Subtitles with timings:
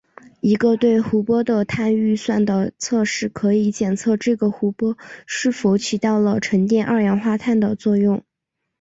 [0.39, 8.23] 一个对湖泊的碳预算的测试可以检测这个湖泊是否起到了沉淀二氧化碳的作用。